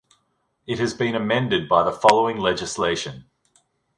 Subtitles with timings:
[0.65, 3.25] It has been amended by the following legislation.